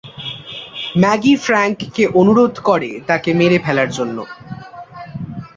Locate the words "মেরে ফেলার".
3.39-3.89